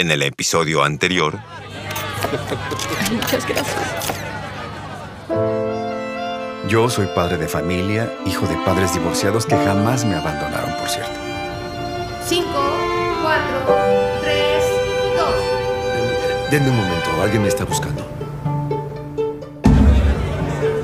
En 0.00 0.10
el 0.10 0.22
episodio 0.22 0.82
anterior... 0.82 1.38
Muchas 3.12 3.46
gracias. 3.46 4.14
Yo 6.68 6.88
soy 6.88 7.06
padre 7.14 7.36
de 7.36 7.46
familia, 7.46 8.10
hijo 8.24 8.46
de 8.46 8.56
padres 8.64 8.94
divorciados 8.94 9.44
que 9.44 9.56
jamás 9.56 10.06
me 10.06 10.14
abandonaron, 10.14 10.74
por 10.78 10.88
cierto. 10.88 11.12
Cinco, 12.26 12.48
cuatro, 13.22 13.76
tres, 14.22 14.64
dos. 15.18 16.50
Denme 16.50 16.70
un 16.70 16.76
momento, 16.78 17.10
alguien 17.22 17.42
me 17.42 17.48
está 17.48 17.66
buscando. 17.66 18.02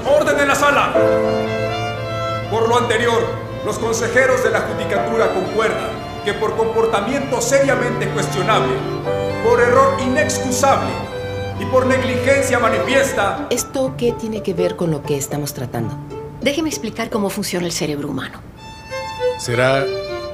¡Orden 0.05 0.41
en 0.41 0.48
la 0.48 0.55
sala! 0.55 0.93
Por 2.51 2.69
lo 2.69 2.77
anterior, 2.77 3.27
los 3.64 3.79
consejeros 3.79 4.45
de 4.45 4.51
la 4.51 4.61
Judicatura 4.61 5.33
concuerdan 5.33 6.05
que 6.27 6.34
por 6.34 6.56
comportamiento 6.56 7.40
seriamente 7.40 8.09
cuestionable, 8.09 8.74
por 9.45 9.61
error 9.61 9.96
inexcusable 10.04 10.91
y 11.60 11.64
por 11.66 11.87
negligencia 11.87 12.59
manifiesta, 12.59 13.46
¿Esto 13.48 13.95
qué 13.96 14.10
tiene 14.10 14.42
que 14.42 14.52
ver 14.52 14.74
con 14.74 14.91
lo 14.91 15.04
que 15.04 15.16
estamos 15.16 15.54
tratando? 15.54 15.96
Déjeme 16.41 16.68
explicar 16.68 17.10
cómo 17.10 17.30
funciona 17.30 17.65
el 17.65 17.70
cerebro 17.70 18.09
humano. 18.09 18.41
¿Será 19.38 19.84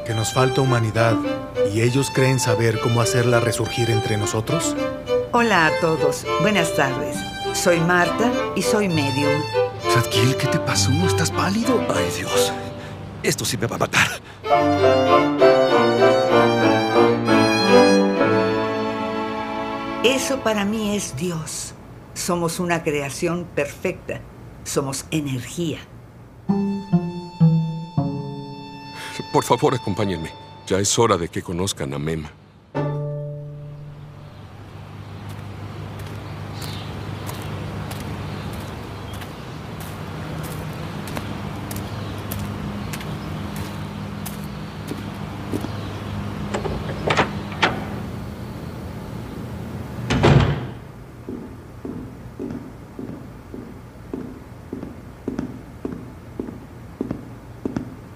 que 0.07 0.15
nos 0.15 0.33
falta 0.33 0.63
humanidad 0.63 1.15
y 1.75 1.83
ellos 1.83 2.11
creen 2.11 2.41
saber 2.41 2.81
cómo 2.81 3.03
hacerla 3.03 3.41
resurgir 3.41 3.91
entre 3.91 4.17
nosotros? 4.17 4.75
Hola 5.33 5.67
a 5.67 5.81
todos, 5.83 6.25
buenas 6.41 6.75
tardes. 6.75 7.19
Soy 7.53 7.81
Marta 7.81 8.33
y 8.57 8.63
soy 8.63 8.89
medium. 8.89 9.43
Sadkiel, 9.93 10.39
¿qué 10.39 10.47
te 10.47 10.59
pasó? 10.59 10.91
¿Estás 11.07 11.31
pálido? 11.31 11.85
Ay, 11.95 12.11
Dios. 12.17 12.51
Esto 13.23 13.45
sí 13.45 13.59
me 13.59 13.67
va 13.67 13.77
a 13.77 13.81
matar. 13.81 15.32
Eso 20.25 20.39
para 20.39 20.65
mí 20.65 20.95
es 20.95 21.17
Dios. 21.17 21.75
Somos 22.15 22.61
una 22.61 22.85
creación 22.85 23.45
perfecta. 23.57 24.21
Somos 24.63 25.05
energía. 25.11 25.81
Por 29.33 29.43
favor, 29.43 29.75
acompáñenme. 29.75 30.31
Ya 30.69 30.79
es 30.79 30.97
hora 30.97 31.17
de 31.17 31.29
que 31.29 31.43
conozcan 31.43 31.93
a 31.93 31.99
Mema. 31.99 32.31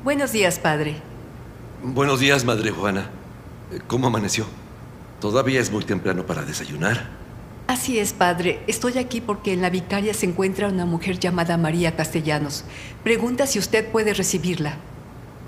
Buenos 0.06 0.30
días, 0.30 0.60
padre. 0.60 0.94
Buenos 1.82 2.20
días, 2.20 2.44
Madre 2.44 2.70
Juana. 2.70 3.10
¿Cómo 3.88 4.06
amaneció? 4.06 4.46
Todavía 5.20 5.58
es 5.58 5.72
muy 5.72 5.82
temprano 5.82 6.24
para 6.24 6.44
desayunar. 6.44 7.08
Así 7.66 7.98
es, 7.98 8.12
padre. 8.12 8.60
Estoy 8.68 8.98
aquí 8.98 9.20
porque 9.20 9.52
en 9.52 9.62
la 9.62 9.68
vicaria 9.68 10.14
se 10.14 10.26
encuentra 10.26 10.68
una 10.68 10.86
mujer 10.86 11.18
llamada 11.18 11.56
María 11.56 11.96
Castellanos. 11.96 12.62
Pregunta 13.02 13.48
si 13.48 13.58
usted 13.58 13.90
puede 13.90 14.14
recibirla. 14.14 14.76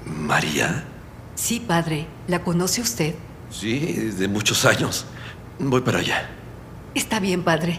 ¿María? 0.05 0.83
Sí, 1.36 1.61
padre. 1.61 2.09
¿La 2.27 2.42
conoce 2.42 2.81
usted? 2.81 3.14
Sí, 3.53 3.79
de 3.79 4.27
muchos 4.27 4.64
años. 4.64 5.06
Voy 5.61 5.83
para 5.83 6.01
allá. 6.01 6.31
Está 6.97 7.20
bien, 7.20 7.45
padre. 7.45 7.79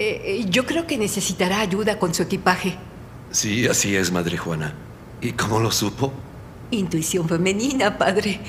Eh, 0.00 0.22
eh, 0.24 0.46
yo 0.50 0.66
creo 0.66 0.88
que 0.88 0.98
necesitará 0.98 1.60
ayuda 1.60 2.00
con 2.00 2.14
su 2.14 2.24
equipaje. 2.24 2.76
Sí, 3.30 3.68
así 3.68 3.94
es, 3.94 4.10
Madre 4.10 4.36
Juana. 4.36 4.74
¿Y 5.20 5.32
cómo 5.32 5.58
lo 5.60 5.70
supo? 5.70 6.12
Intuición 6.70 7.28
femenina, 7.28 7.96
padre. 7.96 8.40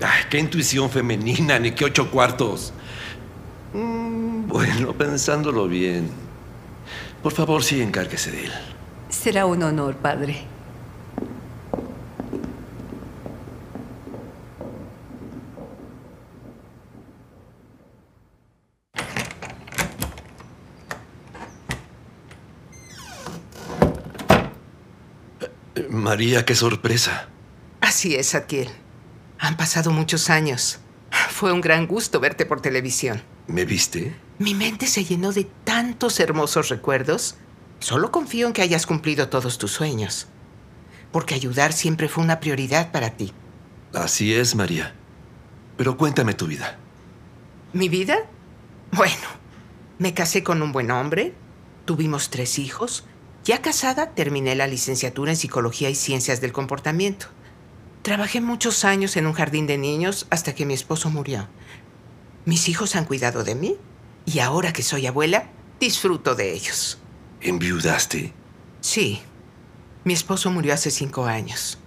Ay, 0.00 0.24
qué 0.30 0.38
intuición 0.38 0.90
femenina, 0.90 1.58
ni 1.58 1.72
qué 1.72 1.84
ocho 1.84 2.10
cuartos. 2.10 2.72
Mm, 3.72 4.46
bueno, 4.48 4.92
pensándolo 4.92 5.68
bien. 5.68 6.10
Por 7.22 7.32
favor, 7.32 7.62
sí, 7.62 7.80
encárguese 7.80 8.30
de 8.32 8.44
él. 8.46 8.52
Será 9.08 9.46
un 9.46 9.62
honor, 9.62 9.96
padre. 9.96 10.46
Eh, 25.74 25.86
María, 26.12 26.44
qué 26.44 26.54
sorpresa. 26.54 27.30
Así 27.80 28.16
es, 28.16 28.34
Atiel. 28.34 28.68
Han 29.38 29.56
pasado 29.56 29.92
muchos 29.92 30.28
años. 30.28 30.78
Fue 31.30 31.54
un 31.54 31.62
gran 31.62 31.86
gusto 31.86 32.20
verte 32.20 32.44
por 32.44 32.60
televisión. 32.60 33.22
¿Me 33.46 33.64
viste? 33.64 34.14
Mi 34.38 34.52
mente 34.52 34.86
se 34.88 35.06
llenó 35.06 35.32
de 35.32 35.44
tantos 35.64 36.20
hermosos 36.20 36.68
recuerdos. 36.68 37.36
Solo 37.78 38.12
confío 38.12 38.46
en 38.46 38.52
que 38.52 38.60
hayas 38.60 38.84
cumplido 38.84 39.30
todos 39.30 39.56
tus 39.56 39.72
sueños. 39.72 40.26
Porque 41.12 41.34
ayudar 41.34 41.72
siempre 41.72 42.10
fue 42.10 42.22
una 42.22 42.40
prioridad 42.40 42.92
para 42.92 43.16
ti. 43.16 43.32
Así 43.94 44.34
es, 44.34 44.54
María. 44.54 44.94
Pero 45.78 45.96
cuéntame 45.96 46.34
tu 46.34 46.46
vida. 46.46 46.76
¿Mi 47.72 47.88
vida? 47.88 48.18
Bueno, 48.90 49.28
me 49.98 50.12
casé 50.12 50.42
con 50.42 50.60
un 50.60 50.72
buen 50.72 50.90
hombre, 50.90 51.32
tuvimos 51.86 52.28
tres 52.28 52.58
hijos. 52.58 53.06
Ya 53.44 53.60
casada, 53.60 54.10
terminé 54.10 54.54
la 54.54 54.68
licenciatura 54.68 55.32
en 55.32 55.36
Psicología 55.36 55.90
y 55.90 55.96
Ciencias 55.96 56.40
del 56.40 56.52
Comportamiento. 56.52 57.26
Trabajé 58.02 58.40
muchos 58.40 58.84
años 58.84 59.16
en 59.16 59.26
un 59.26 59.32
jardín 59.32 59.66
de 59.66 59.78
niños 59.78 60.26
hasta 60.30 60.54
que 60.54 60.64
mi 60.64 60.74
esposo 60.74 61.10
murió. 61.10 61.48
Mis 62.44 62.68
hijos 62.68 62.94
han 62.94 63.04
cuidado 63.04 63.42
de 63.42 63.56
mí 63.56 63.76
y 64.26 64.38
ahora 64.38 64.72
que 64.72 64.84
soy 64.84 65.06
abuela, 65.06 65.50
disfruto 65.80 66.36
de 66.36 66.52
ellos. 66.52 66.98
¿Enviudaste? 67.40 68.32
Sí. 68.80 69.20
Mi 70.04 70.12
esposo 70.12 70.50
murió 70.52 70.74
hace 70.74 70.92
cinco 70.92 71.24
años. 71.24 71.78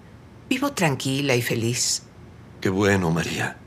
Vivo 0.49 0.73
tranquila 0.73 1.35
y 1.35 1.41
feliz. 1.41 2.03
Qué 2.59 2.69
bueno, 2.69 3.11
María. 3.11 3.57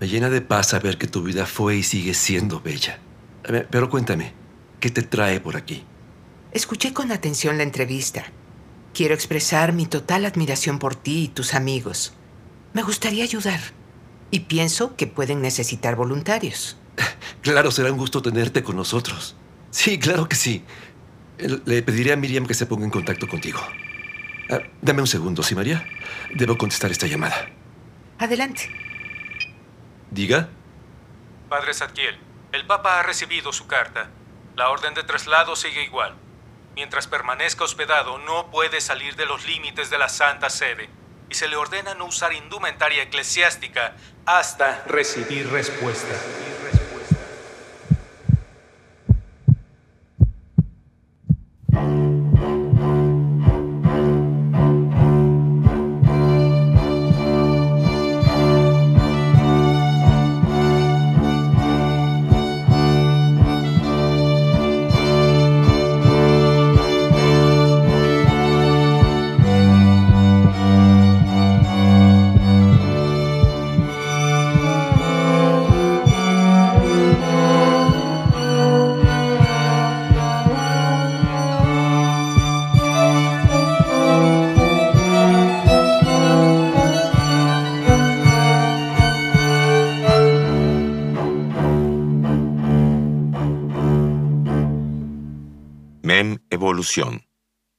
Me 0.00 0.08
llena 0.08 0.30
de 0.30 0.40
paz 0.40 0.68
saber 0.68 0.96
que 0.96 1.06
tu 1.06 1.22
vida 1.22 1.44
fue 1.44 1.76
y 1.76 1.82
sigue 1.82 2.14
siendo 2.14 2.60
bella. 2.60 2.98
Pero 3.42 3.90
cuéntame, 3.90 4.32
¿qué 4.80 4.90
te 4.90 5.02
trae 5.02 5.40
por 5.40 5.56
aquí? 5.56 5.84
Escuché 6.54 6.92
con 6.94 7.10
atención 7.10 7.56
la 7.56 7.64
entrevista. 7.64 8.24
Quiero 8.94 9.12
expresar 9.12 9.72
mi 9.72 9.86
total 9.86 10.24
admiración 10.24 10.78
por 10.78 10.94
ti 10.94 11.24
y 11.24 11.28
tus 11.28 11.52
amigos. 11.52 12.14
Me 12.72 12.82
gustaría 12.84 13.24
ayudar. 13.24 13.58
Y 14.30 14.40
pienso 14.40 14.94
que 14.94 15.08
pueden 15.08 15.42
necesitar 15.42 15.96
voluntarios. 15.96 16.76
Claro, 17.42 17.70
será 17.70 17.92
un 17.92 17.98
gusto 17.98 18.22
tenerte 18.22 18.62
con 18.62 18.76
nosotros. 18.76 19.36
Sí, 19.70 19.98
claro 19.98 20.26
que 20.30 20.36
sí. 20.36 20.64
Eh, 21.36 21.58
Le 21.66 21.82
pediré 21.82 22.14
a 22.14 22.16
Miriam 22.16 22.46
que 22.46 22.54
se 22.54 22.64
ponga 22.64 22.84
en 22.86 22.90
contacto 22.90 23.28
contigo. 23.28 23.60
Ah, 24.48 24.60
dame 24.80 25.02
un 25.02 25.06
segundo, 25.06 25.42
¿sí, 25.42 25.54
María? 25.54 25.86
Debo 26.34 26.56
contestar 26.56 26.90
esta 26.90 27.06
llamada. 27.06 27.50
Adelante. 28.18 28.70
Diga. 30.10 30.48
Padre 31.50 31.74
Zadkiel, 31.74 32.16
el 32.52 32.64
Papa 32.66 33.00
ha 33.00 33.02
recibido 33.02 33.52
su 33.52 33.66
carta. 33.66 34.08
La 34.56 34.70
orden 34.70 34.94
de 34.94 35.02
traslado 35.02 35.54
sigue 35.54 35.84
igual. 35.84 36.14
Mientras 36.74 37.06
permanezca 37.06 37.64
hospedado, 37.64 38.18
no 38.18 38.50
puede 38.50 38.80
salir 38.80 39.14
de 39.16 39.26
los 39.26 39.46
límites 39.46 39.90
de 39.90 39.98
la 39.98 40.08
Santa 40.08 40.50
Sede 40.50 40.88
y 41.30 41.34
se 41.34 41.48
le 41.48 41.56
ordena 41.56 41.94
no 41.94 42.06
usar 42.06 42.32
indumentaria 42.32 43.02
eclesiástica 43.02 43.96
hasta 44.26 44.82
recibir 44.86 45.48
respuesta. 45.50 46.14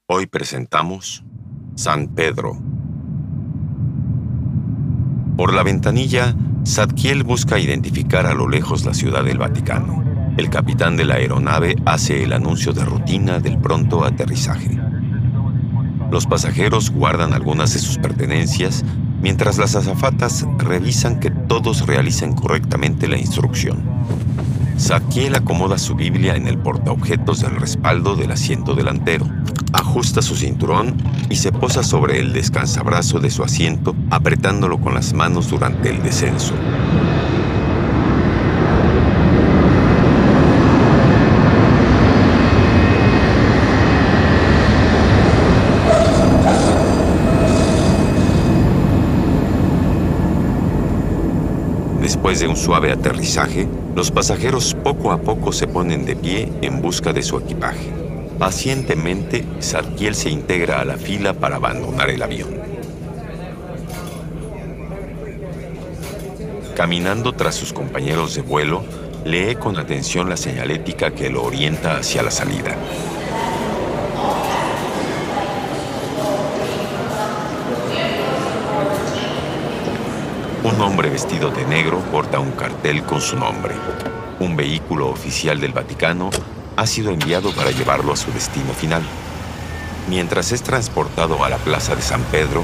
Hoy 0.07 0.25
presentamos 0.25 1.23
San 1.75 2.07
Pedro. 2.07 2.57
Por 5.37 5.53
la 5.53 5.61
ventanilla, 5.61 6.35
Zadkiel 6.65 7.23
busca 7.23 7.59
identificar 7.59 8.25
a 8.25 8.33
lo 8.33 8.49
lejos 8.49 8.83
la 8.83 8.95
ciudad 8.95 9.23
del 9.23 9.37
Vaticano. 9.37 10.03
El 10.37 10.49
capitán 10.49 10.97
de 10.97 11.05
la 11.05 11.15
aeronave 11.15 11.75
hace 11.85 12.23
el 12.23 12.33
anuncio 12.33 12.73
de 12.73 12.83
rutina 12.83 13.39
del 13.39 13.59
pronto 13.59 14.03
aterrizaje. 14.03 14.75
Los 16.09 16.25
pasajeros 16.25 16.89
guardan 16.89 17.33
algunas 17.33 17.73
de 17.73 17.79
sus 17.79 17.99
pertenencias 17.99 18.83
mientras 19.21 19.59
las 19.59 19.75
azafatas 19.75 20.47
revisan 20.57 21.19
que 21.19 21.29
todos 21.29 21.85
realicen 21.85 22.33
correctamente 22.33 23.07
la 23.07 23.19
instrucción. 23.19 23.83
Zadkiel 24.77 25.36
acomoda 25.36 25.77
su 25.77 25.95
Biblia 25.95 26.36
en 26.36 26.48
el 26.48 26.57
portaobjetos 26.57 27.42
del 27.42 27.56
respaldo 27.56 28.16
del 28.16 28.31
asiento 28.31 28.75
delantero, 28.75 29.25
ajusta 29.72 30.22
su 30.22 30.36
cinturón 30.36 30.95
y 31.30 31.38
se 31.38 31.51
posa 31.51 31.81
sobre 31.81 32.19
el 32.19 32.33
descansabrazo 32.33 33.19
de 33.19 33.30
su 33.30 33.44
asiento, 33.44 33.95
apretándolo 34.10 34.80
con 34.80 34.94
las 34.94 35.13
manos 35.13 35.50
durante 35.50 35.89
el 35.89 36.04
descenso. 36.04 36.54
Después 52.35 52.49
de 52.49 52.59
un 52.59 52.65
suave 52.65 52.91
aterrizaje, 52.91 53.65
los 53.95 54.11
pasajeros 54.11 54.75
poco 54.83 55.13
a 55.13 55.21
poco 55.21 55.53
se 55.53 55.67
ponen 55.67 56.03
de 56.03 56.17
pie 56.17 56.51
en 56.61 56.81
busca 56.81 57.13
de 57.13 57.23
su 57.23 57.37
equipaje. 57.37 57.89
Pacientemente, 58.37 59.45
Zadkiel 59.61 60.15
se 60.15 60.29
integra 60.31 60.81
a 60.81 60.83
la 60.83 60.97
fila 60.97 61.31
para 61.31 61.55
abandonar 61.55 62.09
el 62.09 62.21
avión. 62.21 62.49
Caminando 66.75 67.31
tras 67.31 67.55
sus 67.55 67.71
compañeros 67.71 68.35
de 68.35 68.41
vuelo, 68.41 68.83
lee 69.23 69.55
con 69.55 69.77
atención 69.77 70.27
la 70.27 70.35
señalética 70.35 71.11
que 71.11 71.29
lo 71.29 71.41
orienta 71.41 71.95
hacia 71.95 72.21
la 72.21 72.31
salida. 72.31 72.75
Un 80.65 80.81
hombre 80.81 81.12
vestido 81.12 81.51
de 81.51 81.63
negro 81.63 82.00
porta 82.12 82.39
un 82.39 82.50
cartel 82.53 83.03
con 83.03 83.21
su 83.21 83.38
nombre. 83.38 83.75
Un 84.39 84.56
vehículo 84.56 85.09
oficial 85.09 85.59
del 85.62 85.73
Vaticano 85.73 86.31
ha 86.75 86.88
sido 86.88 87.12
enviado 87.12 87.53
para 87.53 87.69
llevarlo 87.69 88.12
a 88.12 88.15
su 88.15 88.31
destino 88.31 88.73
final. 88.73 89.03
Mientras 90.09 90.51
es 90.51 90.63
transportado 90.63 91.44
a 91.44 91.50
la 91.50 91.57
plaza 91.57 91.95
de 91.95 92.01
San 92.01 92.23
Pedro, 92.31 92.63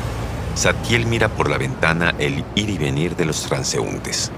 Zadkiel 0.58 1.06
mira 1.06 1.30
por 1.30 1.48
la 1.48 1.60
ventana 1.60 2.16
el 2.18 2.44
ir 2.56 2.72
y 2.72 2.80
venir 2.80 3.16
de 3.16 3.26
los 3.26 3.44
transeúntes. 3.44 4.32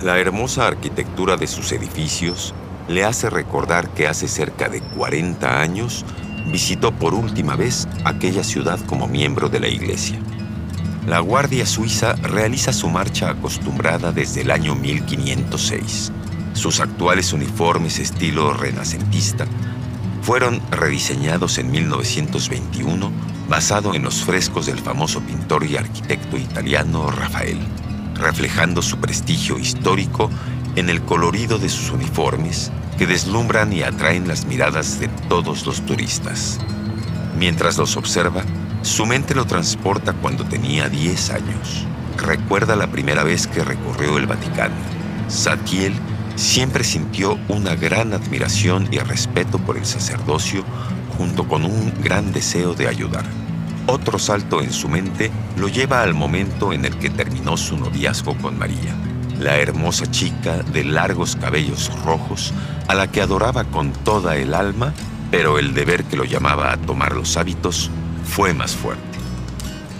La 0.00 0.18
hermosa 0.18 0.66
arquitectura 0.66 1.36
de 1.36 1.46
sus 1.46 1.72
edificios 1.72 2.54
le 2.88 3.04
hace 3.04 3.28
recordar 3.28 3.90
que 3.90 4.08
hace 4.08 4.28
cerca 4.28 4.70
de 4.70 4.80
40 4.80 5.60
años 5.60 6.06
visitó 6.46 6.92
por 6.92 7.12
última 7.12 7.54
vez 7.54 7.86
aquella 8.06 8.44
ciudad 8.44 8.80
como 8.86 9.06
miembro 9.08 9.50
de 9.50 9.60
la 9.60 9.68
iglesia. 9.68 10.18
La 11.08 11.20
Guardia 11.20 11.64
Suiza 11.64 12.16
realiza 12.16 12.70
su 12.70 12.86
marcha 12.86 13.30
acostumbrada 13.30 14.12
desde 14.12 14.42
el 14.42 14.50
año 14.50 14.74
1506. 14.74 16.12
Sus 16.52 16.80
actuales 16.80 17.32
uniformes 17.32 17.98
estilo 17.98 18.52
renacentista 18.52 19.46
fueron 20.20 20.60
rediseñados 20.70 21.56
en 21.56 21.70
1921 21.70 23.10
basado 23.48 23.94
en 23.94 24.02
los 24.02 24.16
frescos 24.16 24.66
del 24.66 24.80
famoso 24.80 25.22
pintor 25.22 25.64
y 25.64 25.78
arquitecto 25.78 26.36
italiano 26.36 27.10
Rafael, 27.10 27.58
reflejando 28.16 28.82
su 28.82 28.98
prestigio 28.98 29.58
histórico 29.58 30.28
en 30.76 30.90
el 30.90 31.00
colorido 31.00 31.58
de 31.58 31.70
sus 31.70 31.90
uniformes 31.90 32.70
que 32.98 33.06
deslumbran 33.06 33.72
y 33.72 33.82
atraen 33.82 34.28
las 34.28 34.44
miradas 34.44 35.00
de 35.00 35.08
todos 35.30 35.64
los 35.64 35.80
turistas. 35.86 36.58
Mientras 37.38 37.78
los 37.78 37.96
observa, 37.96 38.44
su 38.82 39.06
mente 39.06 39.34
lo 39.34 39.44
transporta 39.44 40.12
cuando 40.12 40.44
tenía 40.44 40.88
10 40.88 41.30
años. 41.30 41.86
Recuerda 42.16 42.76
la 42.76 42.86
primera 42.88 43.24
vez 43.24 43.46
que 43.46 43.64
recorrió 43.64 44.18
el 44.18 44.26
Vaticano. 44.26 44.74
Zadkiel 45.30 45.94
siempre 46.36 46.84
sintió 46.84 47.38
una 47.48 47.74
gran 47.74 48.12
admiración 48.12 48.88
y 48.90 48.98
respeto 48.98 49.58
por 49.58 49.76
el 49.76 49.84
sacerdocio 49.84 50.64
junto 51.16 51.48
con 51.48 51.64
un 51.64 51.92
gran 52.02 52.32
deseo 52.32 52.74
de 52.74 52.88
ayudar. 52.88 53.24
Otro 53.86 54.18
salto 54.18 54.62
en 54.62 54.72
su 54.72 54.88
mente 54.88 55.30
lo 55.56 55.68
lleva 55.68 56.02
al 56.02 56.14
momento 56.14 56.72
en 56.72 56.84
el 56.84 56.96
que 56.98 57.10
terminó 57.10 57.56
su 57.56 57.76
noviazgo 57.76 58.36
con 58.36 58.58
María, 58.58 58.94
la 59.40 59.56
hermosa 59.56 60.10
chica 60.10 60.62
de 60.62 60.84
largos 60.84 61.36
cabellos 61.36 61.90
rojos 62.04 62.52
a 62.86 62.94
la 62.94 63.10
que 63.10 63.20
adoraba 63.20 63.64
con 63.64 63.92
toda 63.92 64.36
el 64.36 64.54
alma, 64.54 64.92
pero 65.30 65.58
el 65.58 65.74
deber 65.74 66.04
que 66.04 66.16
lo 66.16 66.24
llamaba 66.24 66.72
a 66.72 66.76
tomar 66.76 67.12
los 67.12 67.36
hábitos 67.36 67.90
fue 68.28 68.54
más 68.54 68.76
fuerte. 68.76 69.02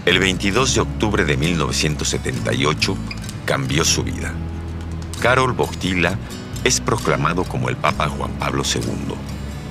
El 0.05 0.19
22 0.19 0.75
de 0.75 0.81
octubre 0.81 1.25
de 1.25 1.37
1978 1.37 2.97
cambió 3.45 3.85
su 3.85 4.05
vida. 4.05 4.33
Karol 5.21 5.53
Wojtyla 5.53 6.17
es 6.65 6.81
proclamado 6.81 7.45
como 7.45 7.69
el 7.69 7.77
Papa 7.77 8.09
Juan 8.09 8.33
Pablo 8.39 8.63
II, 8.63 9.15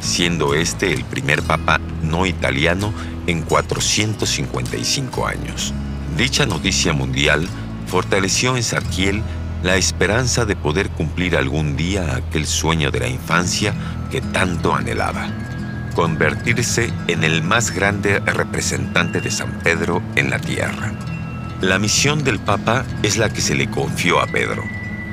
siendo 0.02 0.54
este 0.54 0.92
el 0.94 1.04
primer 1.06 1.42
Papa 1.44 1.80
no 2.04 2.26
italiano 2.26 2.94
en 3.28 3.42
455 3.44 5.28
años. 5.28 5.74
Dicha 6.18 6.46
noticia 6.46 6.94
mundial 6.94 7.48
fortaleció 7.88 8.58
en 8.58 8.64
Sarkiel 8.64 9.22
la 9.64 9.76
esperanza 9.76 10.46
de 10.46 10.56
poder 10.56 10.90
cumplir 10.90 11.36
algún 11.36 11.78
día 11.78 12.16
aquel 12.16 12.46
sueño 12.46 12.92
de 12.92 13.00
la 13.00 13.08
infancia 13.08 13.74
que 14.12 14.22
tanto 14.22 14.74
anhelaba 14.76 15.30
convertirse 15.98 16.94
en 17.08 17.24
el 17.24 17.42
más 17.42 17.72
grande 17.72 18.20
representante 18.20 19.20
de 19.20 19.32
San 19.32 19.52
Pedro 19.64 20.04
en 20.16 20.30
la 20.30 20.38
tierra. 20.38 20.94
La 21.60 21.80
misión 21.80 22.24
del 22.24 22.38
Papa 22.38 22.86
es 23.02 23.18
la 23.18 23.30
que 23.34 23.42
se 23.42 23.56
le 23.56 23.68
confió 23.68 24.20
a 24.20 24.28
Pedro, 24.28 24.64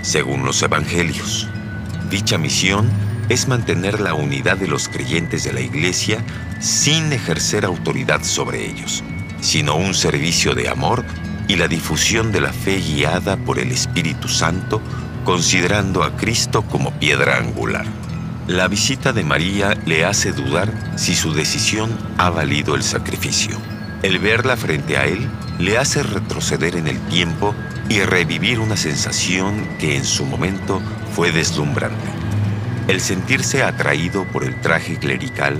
según 0.02 0.44
los 0.44 0.62
Evangelios. 0.62 1.48
Dicha 2.10 2.36
misión 2.36 2.90
es 3.30 3.48
mantener 3.48 3.98
la 3.98 4.12
unidad 4.12 4.58
de 4.58 4.68
los 4.68 4.90
creyentes 4.90 5.44
de 5.44 5.54
la 5.54 5.62
Iglesia 5.62 6.22
sin 6.60 7.10
ejercer 7.14 7.64
autoridad 7.64 8.22
sobre 8.22 8.66
ellos, 8.66 9.02
sino 9.40 9.76
un 9.76 9.94
servicio 9.94 10.54
de 10.54 10.68
amor 10.68 11.02
y 11.48 11.56
la 11.56 11.66
difusión 11.66 12.30
de 12.30 12.42
la 12.42 12.52
fe 12.52 12.76
guiada 12.76 13.38
por 13.38 13.58
el 13.58 13.72
Espíritu 13.72 14.28
Santo, 14.28 14.82
considerando 15.24 16.02
a 16.02 16.14
Cristo 16.18 16.60
como 16.60 16.90
piedra 16.98 17.38
angular. 17.38 17.86
La 18.46 18.68
visita 18.68 19.14
de 19.14 19.24
María 19.24 19.74
le 19.86 20.04
hace 20.04 20.32
dudar 20.32 20.70
si 20.96 21.14
su 21.14 21.32
decisión 21.32 21.90
ha 22.18 22.28
valido 22.28 22.74
el 22.74 22.82
sacrificio. 22.82 23.56
El 24.02 24.18
verla 24.18 24.54
frente 24.58 24.98
a 24.98 25.06
él 25.06 25.30
le 25.58 25.78
hace 25.78 26.02
retroceder 26.02 26.76
en 26.76 26.86
el 26.86 27.00
tiempo 27.06 27.54
y 27.88 28.00
revivir 28.00 28.60
una 28.60 28.76
sensación 28.76 29.66
que 29.78 29.96
en 29.96 30.04
su 30.04 30.26
momento 30.26 30.82
fue 31.14 31.32
deslumbrante. 31.32 32.04
El 32.86 33.00
sentirse 33.00 33.62
atraído 33.62 34.26
por 34.30 34.44
el 34.44 34.60
traje 34.60 34.98
clerical, 34.98 35.56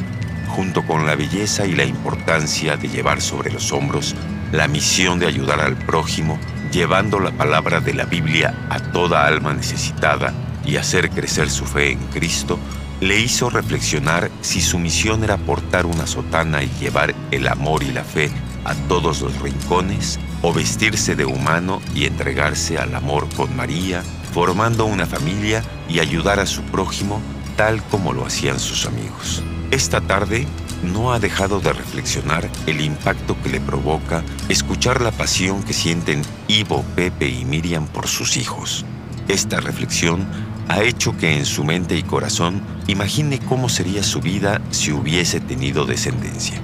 junto 0.49 0.87
con 0.87 1.07
la 1.07 1.15
belleza 1.15 1.65
y 1.65 1.73
la 1.73 1.85
importancia 1.85 2.77
de 2.77 2.91
llevar 2.91 3.23
sobre 3.23 3.51
los 3.51 3.73
hombros 3.73 4.15
la 4.53 4.69
misión 4.69 5.19
de 5.19 5.27
ayudar 5.27 5.61
al 5.61 5.77
prójimo, 5.77 6.39
llevando 6.71 7.19
la 7.19 7.31
palabra 7.31 7.81
de 7.81 7.95
la 7.95 8.05
Biblia 8.05 8.55
a 8.69 8.79
toda 8.79 9.27
alma 9.27 9.55
necesitada 9.55 10.35
y 10.65 10.77
hacer 10.77 11.11
crecer 11.11 11.51
su 11.51 11.65
fe 11.65 11.93
en 11.93 11.99
Cristo, 12.13 12.59
le 13.01 13.19
hizo 13.19 13.51
reflexionar 13.51 14.31
si 14.41 14.61
su 14.61 14.79
misión 14.79 15.25
era 15.25 15.37
portar 15.37 15.87
una 15.87 16.07
sotana 16.07 16.63
y 16.63 16.71
llevar 16.81 17.15
el 17.31 17.49
amor 17.49 17.83
y 17.83 17.93
la 17.93 18.05
fe 18.05 18.31
a 18.65 18.75
todos 18.89 19.21
los 19.21 19.41
rincones, 19.41 20.19
o 20.43 20.53
vestirse 20.53 21.15
de 21.15 21.25
humano 21.25 21.81
y 21.95 22.07
entregarse 22.07 22.79
al 22.79 22.95
amor 22.95 23.29
con 23.35 23.55
María, 23.57 24.03
formando 24.33 24.85
una 24.87 25.07
familia 25.07 25.63
y 25.89 26.01
ayudar 26.01 26.41
a 26.41 26.47
su 26.47 26.63
prójimo 26.63 27.21
tal 27.57 27.83
como 27.85 28.13
lo 28.13 28.27
hacían 28.27 28.59
sus 28.59 28.87
amigos. 28.87 29.43
Esta 29.71 30.01
tarde 30.01 30.47
no 30.83 31.13
ha 31.13 31.19
dejado 31.19 31.61
de 31.61 31.73
reflexionar 31.73 32.49
el 32.67 32.81
impacto 32.81 33.37
que 33.43 33.49
le 33.49 33.61
provoca 33.61 34.23
escuchar 34.49 35.01
la 35.01 35.13
pasión 35.13 35.63
que 35.63 35.73
sienten 35.73 36.23
Ivo, 36.49 36.85
Pepe 36.95 37.29
y 37.29 37.45
Miriam 37.45 37.87
por 37.87 38.07
sus 38.07 38.37
hijos. 38.37 38.85
Esta 39.29 39.61
reflexión 39.61 40.27
ha 40.69 40.83
hecho 40.83 41.17
que 41.17 41.37
en 41.37 41.45
su 41.45 41.65
mente 41.65 41.97
y 41.97 42.03
corazón 42.03 42.63
imagine 42.87 43.39
cómo 43.39 43.69
sería 43.69 44.03
su 44.03 44.21
vida 44.21 44.61
si 44.71 44.93
hubiese 44.93 45.41
tenido 45.41 45.85
descendencia. 45.85 46.61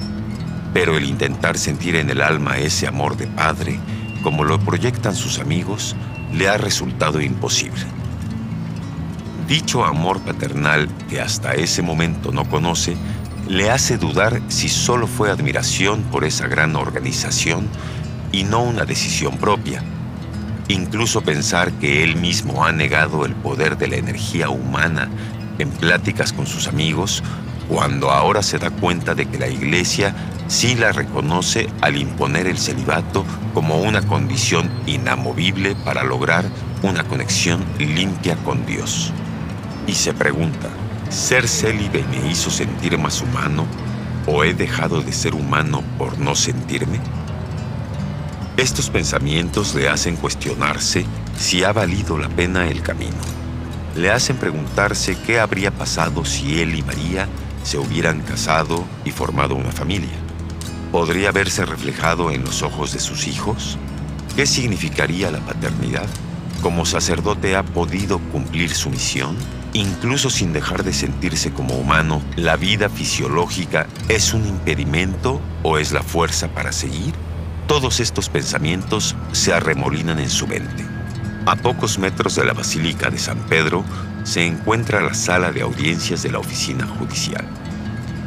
Pero 0.72 0.96
el 0.96 1.04
intentar 1.04 1.58
sentir 1.58 1.96
en 1.96 2.10
el 2.10 2.20
alma 2.20 2.58
ese 2.58 2.86
amor 2.86 3.16
de 3.16 3.26
padre, 3.26 3.78
como 4.22 4.44
lo 4.44 4.58
proyectan 4.58 5.14
sus 5.14 5.38
amigos, 5.38 5.96
le 6.32 6.48
ha 6.48 6.56
resultado 6.56 7.20
imposible. 7.20 7.82
Dicho 9.48 9.84
amor 9.84 10.20
paternal 10.20 10.88
que 11.08 11.20
hasta 11.20 11.54
ese 11.54 11.82
momento 11.82 12.30
no 12.30 12.44
conoce, 12.48 12.96
le 13.48 13.70
hace 13.70 13.98
dudar 13.98 14.40
si 14.48 14.68
solo 14.68 15.08
fue 15.08 15.30
admiración 15.30 16.02
por 16.04 16.24
esa 16.24 16.46
gran 16.46 16.76
organización 16.76 17.68
y 18.30 18.44
no 18.44 18.62
una 18.62 18.84
decisión 18.84 19.38
propia. 19.38 19.82
Incluso 20.70 21.20
pensar 21.20 21.72
que 21.72 22.04
él 22.04 22.14
mismo 22.14 22.64
ha 22.64 22.70
negado 22.70 23.24
el 23.24 23.34
poder 23.34 23.76
de 23.76 23.88
la 23.88 23.96
energía 23.96 24.50
humana 24.50 25.08
en 25.58 25.68
pláticas 25.68 26.32
con 26.32 26.46
sus 26.46 26.68
amigos, 26.68 27.24
cuando 27.68 28.12
ahora 28.12 28.40
se 28.40 28.60
da 28.60 28.70
cuenta 28.70 29.16
de 29.16 29.26
que 29.26 29.36
la 29.36 29.48
iglesia 29.48 30.14
sí 30.46 30.76
la 30.76 30.92
reconoce 30.92 31.68
al 31.80 31.96
imponer 31.96 32.46
el 32.46 32.56
celibato 32.56 33.26
como 33.52 33.80
una 33.80 34.02
condición 34.02 34.70
inamovible 34.86 35.74
para 35.74 36.04
lograr 36.04 36.44
una 36.82 37.02
conexión 37.02 37.64
limpia 37.80 38.36
con 38.36 38.64
Dios. 38.64 39.12
Y 39.88 39.94
se 39.94 40.14
pregunta, 40.14 40.68
¿ser 41.08 41.48
célibe 41.48 42.04
me 42.12 42.30
hizo 42.30 42.48
sentir 42.48 42.96
más 42.96 43.20
humano 43.20 43.66
o 44.24 44.44
he 44.44 44.54
dejado 44.54 45.00
de 45.00 45.12
ser 45.12 45.34
humano 45.34 45.82
por 45.98 46.16
no 46.20 46.36
sentirme? 46.36 47.00
Estos 48.60 48.90
pensamientos 48.90 49.74
le 49.74 49.88
hacen 49.88 50.16
cuestionarse 50.16 51.06
si 51.34 51.64
ha 51.64 51.72
valido 51.72 52.18
la 52.18 52.28
pena 52.28 52.68
el 52.68 52.82
camino. 52.82 53.16
Le 53.96 54.10
hacen 54.10 54.36
preguntarse 54.36 55.16
qué 55.26 55.40
habría 55.40 55.70
pasado 55.70 56.26
si 56.26 56.60
él 56.60 56.74
y 56.74 56.82
María 56.82 57.26
se 57.62 57.78
hubieran 57.78 58.20
casado 58.20 58.84
y 59.02 59.12
formado 59.12 59.54
una 59.54 59.72
familia. 59.72 60.18
¿Podría 60.92 61.32
verse 61.32 61.64
reflejado 61.64 62.30
en 62.30 62.44
los 62.44 62.60
ojos 62.62 62.92
de 62.92 63.00
sus 63.00 63.28
hijos? 63.28 63.78
¿Qué 64.36 64.44
significaría 64.44 65.30
la 65.30 65.40
paternidad? 65.40 66.10
¿Como 66.60 66.84
sacerdote 66.84 67.56
ha 67.56 67.62
podido 67.62 68.18
cumplir 68.30 68.74
su 68.74 68.90
misión? 68.90 69.38
Incluso 69.72 70.28
sin 70.28 70.52
dejar 70.52 70.84
de 70.84 70.92
sentirse 70.92 71.50
como 71.50 71.76
humano, 71.76 72.20
¿la 72.36 72.56
vida 72.56 72.90
fisiológica 72.90 73.86
es 74.10 74.34
un 74.34 74.46
impedimento 74.46 75.40
o 75.62 75.78
es 75.78 75.92
la 75.92 76.02
fuerza 76.02 76.48
para 76.48 76.72
seguir? 76.72 77.14
Todos 77.70 78.00
estos 78.00 78.28
pensamientos 78.28 79.14
se 79.30 79.52
arremolinan 79.52 80.18
en 80.18 80.28
su 80.28 80.48
mente. 80.48 80.84
A 81.46 81.54
pocos 81.54 82.00
metros 82.00 82.34
de 82.34 82.44
la 82.44 82.52
Basílica 82.52 83.10
de 83.10 83.18
San 83.20 83.38
Pedro 83.46 83.84
se 84.24 84.44
encuentra 84.44 85.00
la 85.00 85.14
sala 85.14 85.52
de 85.52 85.62
audiencias 85.62 86.24
de 86.24 86.32
la 86.32 86.40
oficina 86.40 86.84
judicial. 86.84 87.46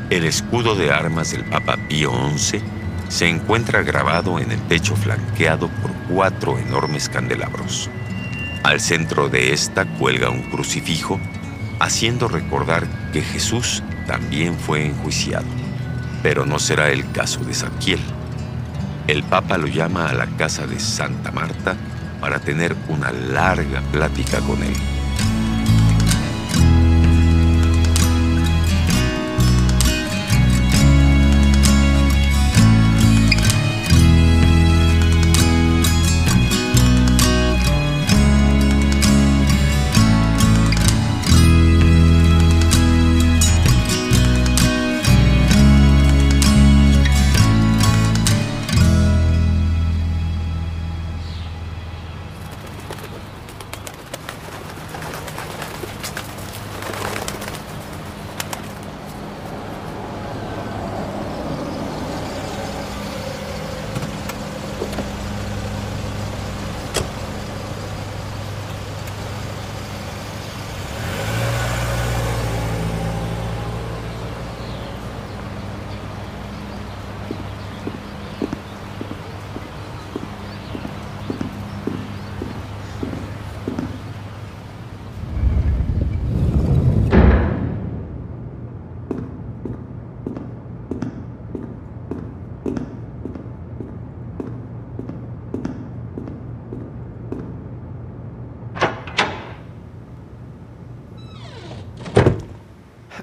El 0.10 0.24
escudo 0.24 0.76
de 0.76 0.94
armas 0.94 1.32
del 1.32 1.44
Papa 1.44 1.76
Pío 1.90 2.14
XI 2.38 2.62
se 3.10 3.28
encuentra 3.28 3.82
grabado 3.82 4.40
en 4.40 4.50
el 4.50 4.62
techo 4.70 4.96
flanqueado 4.96 5.68
por 5.68 5.92
cuatro 6.08 6.58
enormes 6.58 7.10
candelabros. 7.10 7.90
Al 8.64 8.80
centro 8.80 9.28
de 9.28 9.52
esta 9.52 9.84
cuelga 9.84 10.30
un 10.30 10.44
crucifijo, 10.44 11.20
haciendo 11.82 12.30
recordar 12.30 12.88
que 13.12 13.22
Jesús 13.22 13.84
también 14.08 14.56
fue 14.58 14.86
enjuiciado. 14.86 15.48
Pero 16.22 16.46
no 16.46 16.60
será 16.60 16.92
el 16.92 17.12
caso 17.12 17.44
de 17.44 17.54
Zadkiel. 17.54 18.00
El 19.08 19.24
Papa 19.24 19.58
lo 19.58 19.68
llama 19.68 20.08
a 20.08 20.14
la 20.14 20.28
casa 20.28 20.66
de 20.66 20.80
Santa 20.80 21.32
Marta 21.32 21.76
para 22.22 22.40
tener 22.40 22.74
una 22.88 23.12
larga 23.12 23.82
plática 23.92 24.40
con 24.40 24.64
él. 24.64 24.93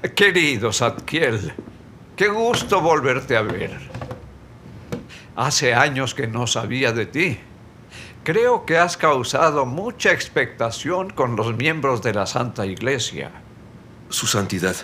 Querido 0.09 0.73
Zadkiel, 0.73 1.53
qué 2.15 2.27
gusto 2.27 2.81
volverte 2.81 3.37
a 3.37 3.43
ver. 3.43 3.77
Hace 5.35 5.75
años 5.75 6.15
que 6.15 6.25
no 6.25 6.47
sabía 6.47 6.91
de 6.91 7.05
ti. 7.05 7.37
Creo 8.23 8.65
que 8.65 8.79
has 8.79 8.97
causado 8.97 9.67
mucha 9.67 10.11
expectación 10.11 11.11
con 11.11 11.35
los 11.35 11.55
miembros 11.55 12.01
de 12.01 12.15
la 12.15 12.25
Santa 12.25 12.65
Iglesia. 12.65 13.31
Su 14.09 14.25
Santidad, 14.25 14.75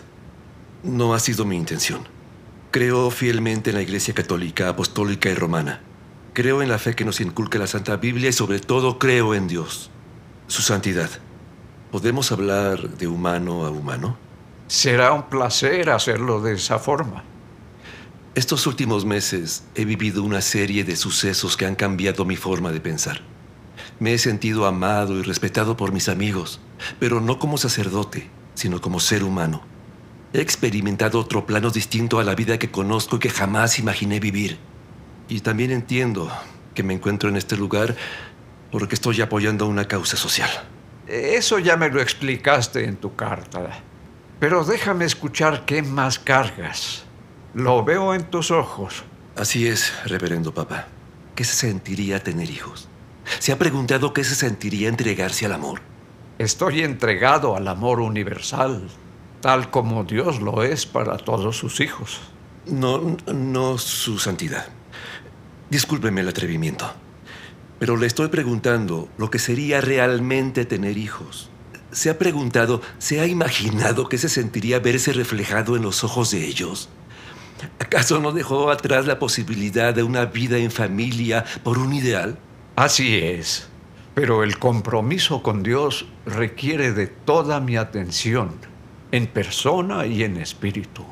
no 0.83 1.15
ha 1.15 1.19
sido 1.19 1.45
mi 1.45 1.55
intención. 1.55 2.07
Creo 2.69 3.09
fielmente 3.09 3.71
en 3.71 3.77
la 3.77 3.81
Iglesia 3.81 4.13
Católica, 4.13 4.69
Apostólica 4.69 5.29
y 5.29 5.33
Romana. 5.33 5.81
Creo 6.33 6.61
en 6.61 6.69
la 6.69 6.77
fe 6.77 6.95
que 6.95 7.05
nos 7.05 7.21
inculca 7.21 7.57
la 7.57 7.65
Santa 7.65 7.97
Biblia 7.97 8.29
y 8.29 8.33
sobre 8.33 8.59
todo 8.59 8.99
creo 8.99 9.33
en 9.33 9.47
Dios. 9.47 9.89
Su 10.45 10.61
Santidad, 10.61 11.09
¿podemos 11.91 12.31
hablar 12.31 12.87
de 12.87 13.07
humano 13.07 13.65
a 13.65 13.71
humano? 13.71 14.26
Será 14.67 15.13
un 15.13 15.23
placer 15.23 15.89
hacerlo 15.89 16.41
de 16.41 16.55
esa 16.55 16.77
forma. 16.77 17.23
Estos 18.35 18.67
últimos 18.67 19.05
meses 19.05 19.63
he 19.75 19.85
vivido 19.85 20.23
una 20.23 20.41
serie 20.41 20.83
de 20.83 20.97
sucesos 20.97 21.55
que 21.55 21.65
han 21.65 21.75
cambiado 21.75 22.25
mi 22.25 22.35
forma 22.35 22.73
de 22.73 22.81
pensar. 22.81 23.21
Me 23.99 24.13
he 24.13 24.17
sentido 24.17 24.65
amado 24.65 25.17
y 25.17 25.23
respetado 25.23 25.77
por 25.77 25.93
mis 25.93 26.09
amigos, 26.09 26.59
pero 26.99 27.21
no 27.21 27.39
como 27.39 27.57
sacerdote, 27.57 28.29
sino 28.55 28.81
como 28.81 28.99
ser 28.99 29.23
humano. 29.23 29.61
He 30.33 30.41
experimentado 30.41 31.17
otro 31.17 31.45
plano 31.45 31.69
distinto 31.69 32.19
a 32.19 32.25
la 32.25 32.35
vida 32.35 32.59
que 32.59 32.69
conozco 32.69 33.15
y 33.15 33.19
que 33.19 33.29
jamás 33.29 33.79
imaginé 33.79 34.19
vivir. 34.19 34.59
Y 35.29 35.39
también 35.39 35.71
entiendo 35.71 36.29
que 36.75 36.83
me 36.83 36.93
encuentro 36.93 37.29
en 37.29 37.37
este 37.37 37.55
lugar 37.55 37.95
porque 38.69 38.95
estoy 38.95 39.21
apoyando 39.21 39.65
una 39.65 39.87
causa 39.87 40.17
social. 40.17 40.49
Eso 41.07 41.57
ya 41.57 41.77
me 41.77 41.89
lo 41.89 42.01
explicaste 42.01 42.83
en 42.83 42.97
tu 42.97 43.15
carta. 43.15 43.81
Pero 44.39 44.63
déjame 44.63 45.05
escuchar 45.05 45.65
qué 45.65 45.81
más 45.81 46.19
cargas. 46.19 47.03
Lo 47.53 47.83
veo 47.83 48.13
en 48.13 48.23
tus 48.29 48.51
ojos. 48.51 49.03
Así 49.35 49.67
es, 49.67 49.91
reverendo 50.05 50.53
Papa. 50.53 50.87
¿Qué 51.35 51.43
se 51.43 51.55
sentiría 51.55 52.23
tener 52.23 52.49
hijos? 52.49 52.87
¿Se 53.39 53.51
ha 53.51 53.57
preguntado 53.57 54.13
qué 54.13 54.23
se 54.23 54.35
sentiría 54.35 54.89
entregarse 54.89 55.45
al 55.45 55.53
amor? 55.53 55.81
Estoy 56.37 56.83
entregado 56.83 57.55
al 57.55 57.67
amor 57.67 57.99
universal, 57.99 58.87
tal 59.41 59.71
como 59.71 60.03
Dios 60.03 60.39
lo 60.39 60.61
es 60.61 60.85
para 60.85 61.17
todos 61.17 61.57
sus 61.57 61.79
hijos. 61.79 62.21
No, 62.67 63.17
no, 63.33 63.77
su 63.79 64.19
santidad. 64.19 64.67
Discúlpeme 65.69 66.21
el 66.21 66.29
atrevimiento, 66.29 66.91
pero 67.79 67.97
le 67.97 68.05
estoy 68.05 68.27
preguntando 68.27 69.09
lo 69.17 69.31
que 69.31 69.39
sería 69.39 69.81
realmente 69.81 70.65
tener 70.65 70.97
hijos. 70.97 71.49
¿Se 71.91 72.09
ha 72.09 72.17
preguntado, 72.17 72.81
se 72.97 73.21
ha 73.21 73.27
imaginado 73.27 74.09
qué 74.09 74.17
se 74.17 74.29
sentiría 74.29 74.79
verse 74.79 75.13
reflejado 75.13 75.75
en 75.77 75.83
los 75.83 76.03
ojos 76.03 76.31
de 76.31 76.45
ellos? 76.45 76.89
¿Acaso 77.79 78.19
no 78.19 78.33
dejó 78.33 78.69
atrás 78.69 79.07
la 79.07 79.19
posibilidad 79.19 79.93
de 79.93 80.03
una 80.03 80.25
vida 80.25 80.57
en 80.57 80.69
familia 80.69 81.45
por 81.63 81.77
un 81.77 81.93
ideal? 81.93 82.37
Así 82.75 83.17
es, 83.17 83.67
pero 84.13 84.43
el 84.43 84.59
compromiso 84.59 85.41
con 85.41 85.63
Dios 85.63 86.05
requiere 86.25 86.91
de 86.91 87.07
toda 87.07 87.59
mi 87.59 87.77
atención, 87.77 88.51
en 89.11 89.25
persona 89.25 90.05
y 90.05 90.23
en 90.23 90.37
espíritu. 90.37 91.05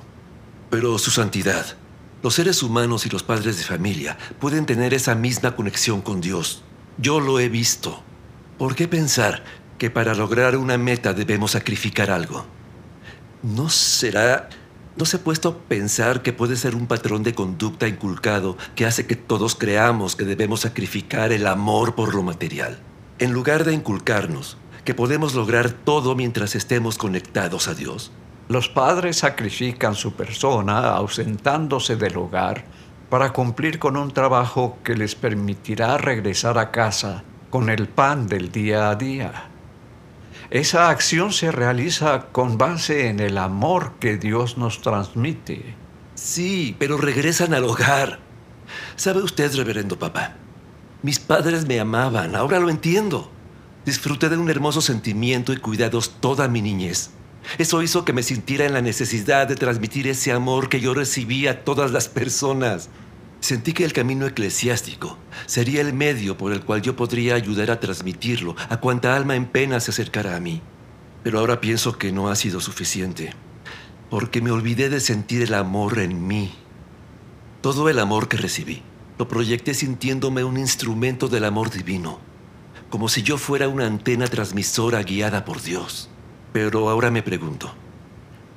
Pero 0.69 0.99
su 0.99 1.09
santidad, 1.09 1.77
los 2.21 2.35
seres 2.35 2.61
humanos 2.61 3.05
y 3.05 3.09
los 3.09 3.23
padres 3.23 3.57
de 3.57 3.63
familia 3.63 4.17
pueden 4.39 4.65
tener 4.65 4.93
esa 4.93 5.15
misma 5.15 5.55
conexión 5.55 6.01
con 6.01 6.21
Dios. 6.21 6.63
Yo 6.97 7.19
lo 7.19 7.39
he 7.39 7.49
visto. 7.49 8.03
¿Por 8.57 8.75
qué 8.75 8.87
pensar 8.87 9.43
que 9.77 9.89
para 9.89 10.13
lograr 10.13 10.57
una 10.57 10.77
meta 10.77 11.13
debemos 11.13 11.51
sacrificar 11.51 12.11
algo. 12.11 12.45
¿No 13.43 13.69
será 13.69 14.49
¿No 14.97 15.03
se 15.03 15.17
ha 15.17 15.19
puesto 15.19 15.49
a 15.49 15.57
pensar 15.67 16.21
que 16.21 16.31
puede 16.31 16.55
ser 16.55 16.73
un 16.73 16.87
patrón 16.87 17.21
de 17.21 17.35
conducta 17.35 17.85
inculcado 17.85 18.55
que 18.75 18.85
hace 18.85 19.05
que 19.05 19.17
todos 19.17 19.53
creamos 19.53 20.15
que 20.15 20.23
debemos 20.23 20.61
sacrificar 20.61 21.33
el 21.33 21.47
amor 21.47 21.95
por 21.95 22.15
lo 22.15 22.23
material? 22.23 22.79
En 23.19 23.33
lugar 23.33 23.65
de 23.65 23.73
inculcarnos 23.73 24.57
que 24.85 24.93
podemos 24.93 25.33
lograr 25.33 25.71
todo 25.71 26.15
mientras 26.15 26.55
estemos 26.55 26.97
conectados 26.97 27.67
a 27.67 27.73
Dios. 27.73 28.13
Los 28.47 28.69
padres 28.69 29.17
sacrifican 29.17 29.95
su 29.95 30.13
persona 30.13 30.91
ausentándose 30.91 31.97
del 31.97 32.15
hogar 32.15 32.63
para 33.09 33.33
cumplir 33.33 33.79
con 33.79 33.97
un 33.97 34.11
trabajo 34.11 34.77
que 34.81 34.95
les 34.95 35.15
permitirá 35.15 35.97
regresar 35.97 36.57
a 36.57 36.71
casa 36.71 37.23
con 37.49 37.69
el 37.69 37.89
pan 37.89 38.27
del 38.27 38.49
día 38.49 38.89
a 38.89 38.95
día. 38.95 39.49
Esa 40.55 40.89
acción 40.89 41.33
se 41.33 41.51
realiza 41.51 42.27
con 42.31 42.57
base 42.57 43.09
en 43.09 43.19
el 43.19 43.37
amor 43.37 43.95
que 43.99 44.15
Dios 44.15 44.57
nos 44.57 44.81
transmite. 44.81 45.75
Sí, 46.13 46.77
pero 46.79 46.95
regresan 46.95 47.53
al 47.53 47.65
hogar. 47.65 48.19
¿Sabe 48.95 49.21
usted, 49.21 49.53
reverendo 49.53 49.99
papá? 49.99 50.37
Mis 51.03 51.19
padres 51.19 51.67
me 51.67 51.77
amaban, 51.77 52.37
ahora 52.37 52.59
lo 52.59 52.69
entiendo. 52.69 53.29
Disfruté 53.85 54.29
de 54.29 54.37
un 54.37 54.49
hermoso 54.49 54.79
sentimiento 54.79 55.51
y 55.51 55.57
cuidados 55.57 56.21
toda 56.21 56.47
mi 56.47 56.61
niñez. 56.61 57.09
Eso 57.57 57.83
hizo 57.83 58.05
que 58.05 58.13
me 58.13 58.23
sintiera 58.23 58.63
en 58.63 58.71
la 58.71 58.81
necesidad 58.81 59.49
de 59.49 59.57
transmitir 59.57 60.07
ese 60.07 60.31
amor 60.31 60.69
que 60.69 60.79
yo 60.79 60.93
recibí 60.93 61.47
a 61.47 61.65
todas 61.65 61.91
las 61.91 62.07
personas. 62.07 62.87
Sentí 63.45 63.73
que 63.73 63.85
el 63.85 63.93
camino 63.93 64.25
eclesiástico 64.25 65.19
sería 65.45 65.81
el 65.81 65.93
medio 65.93 66.35
por 66.35 66.51
el 66.51 66.61
cual 66.61 66.81
yo 66.81 66.95
podría 66.95 67.35
ayudar 67.35 67.69
a 67.69 67.79
transmitirlo 67.79 68.55
a 68.69 68.77
cuanta 68.77 69.15
alma 69.15 69.35
en 69.35 69.45
pena 69.45 69.79
se 69.79 69.91
acercara 69.91 70.35
a 70.35 70.39
mí. 70.39 70.63
Pero 71.23 71.37
ahora 71.37 71.61
pienso 71.61 71.99
que 71.99 72.11
no 72.11 72.27
ha 72.27 72.35
sido 72.35 72.59
suficiente, 72.59 73.35
porque 74.09 74.41
me 74.41 74.49
olvidé 74.49 74.89
de 74.89 74.99
sentir 74.99 75.43
el 75.43 75.53
amor 75.53 75.99
en 75.99 76.25
mí. 76.25 76.55
Todo 77.61 77.87
el 77.87 77.99
amor 77.99 78.29
que 78.29 78.37
recibí 78.37 78.81
lo 79.19 79.27
proyecté 79.27 79.75
sintiéndome 79.75 80.43
un 80.43 80.57
instrumento 80.57 81.27
del 81.27 81.45
amor 81.45 81.69
divino, 81.69 82.17
como 82.89 83.09
si 83.09 83.21
yo 83.21 83.37
fuera 83.37 83.67
una 83.67 83.85
antena 83.85 84.25
transmisora 84.25 85.03
guiada 85.03 85.45
por 85.45 85.61
Dios. 85.61 86.09
Pero 86.51 86.89
ahora 86.89 87.11
me 87.11 87.21
pregunto, 87.21 87.71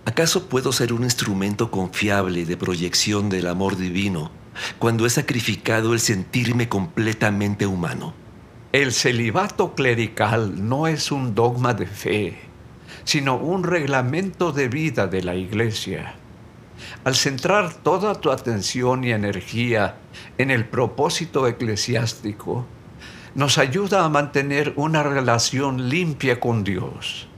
¿acaso 0.06 0.48
puedo 0.48 0.72
ser 0.72 0.94
un 0.94 1.04
instrumento 1.04 1.70
confiable 1.70 2.46
de 2.46 2.56
proyección 2.56 3.28
del 3.28 3.48
amor 3.48 3.76
divino 3.76 4.30
cuando 4.78 5.06
he 5.06 5.10
sacrificado 5.10 5.92
el 5.92 6.00
sentirme 6.00 6.68
completamente 6.68 7.66
humano? 7.66 8.14
El 8.72 8.92
celibato 8.92 9.74
clerical 9.74 10.68
no 10.68 10.86
es 10.86 11.10
un 11.10 11.34
dogma 11.34 11.74
de 11.74 11.86
fe, 11.86 12.38
sino 13.04 13.36
un 13.36 13.64
reglamento 13.64 14.52
de 14.52 14.68
vida 14.68 15.06
de 15.06 15.22
la 15.22 15.34
Iglesia. 15.34 16.14
Al 17.04 17.14
centrar 17.14 17.72
toda 17.72 18.14
tu 18.14 18.30
atención 18.30 19.04
y 19.04 19.12
energía 19.12 19.96
en 20.36 20.50
el 20.50 20.66
propósito 20.66 21.46
eclesiástico, 21.46 22.66
nos 23.34 23.58
ayuda 23.58 24.04
a 24.04 24.08
mantener 24.08 24.72
una 24.76 25.02
relación 25.02 25.88
limpia 25.88 26.40
con 26.40 26.64
Dios. 26.64 27.28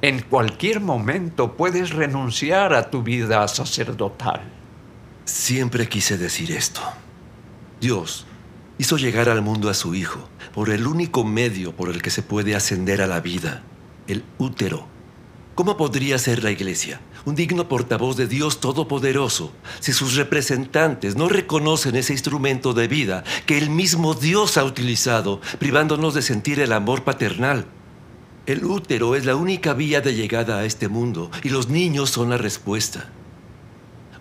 En 0.00 0.20
cualquier 0.20 0.80
momento 0.80 1.56
puedes 1.56 1.90
renunciar 1.90 2.74
a 2.74 2.90
tu 2.90 3.02
vida 3.02 3.46
sacerdotal. 3.48 4.61
Siempre 5.24 5.88
quise 5.88 6.18
decir 6.18 6.50
esto. 6.50 6.80
Dios 7.80 8.26
hizo 8.78 8.96
llegar 8.96 9.28
al 9.28 9.40
mundo 9.40 9.70
a 9.70 9.74
su 9.74 9.94
Hijo 9.94 10.28
por 10.52 10.70
el 10.70 10.86
único 10.86 11.22
medio 11.24 11.76
por 11.76 11.90
el 11.90 12.02
que 12.02 12.10
se 12.10 12.22
puede 12.22 12.56
ascender 12.56 13.00
a 13.00 13.06
la 13.06 13.20
vida, 13.20 13.62
el 14.08 14.24
útero. 14.38 14.86
¿Cómo 15.54 15.76
podría 15.76 16.18
ser 16.18 16.42
la 16.42 16.50
iglesia 16.50 17.00
un 17.24 17.36
digno 17.36 17.68
portavoz 17.68 18.16
de 18.16 18.26
Dios 18.26 18.58
Todopoderoso 18.58 19.52
si 19.78 19.92
sus 19.92 20.16
representantes 20.16 21.14
no 21.14 21.28
reconocen 21.28 21.94
ese 21.94 22.12
instrumento 22.12 22.72
de 22.72 22.88
vida 22.88 23.22
que 23.46 23.58
el 23.58 23.70
mismo 23.70 24.14
Dios 24.14 24.56
ha 24.58 24.64
utilizado, 24.64 25.40
privándonos 25.60 26.14
de 26.14 26.22
sentir 26.22 26.58
el 26.58 26.72
amor 26.72 27.04
paternal? 27.04 27.66
El 28.46 28.64
útero 28.64 29.14
es 29.14 29.24
la 29.24 29.36
única 29.36 29.72
vía 29.72 30.00
de 30.00 30.16
llegada 30.16 30.58
a 30.58 30.64
este 30.64 30.88
mundo 30.88 31.30
y 31.44 31.50
los 31.50 31.68
niños 31.68 32.10
son 32.10 32.30
la 32.30 32.38
respuesta. 32.38 33.08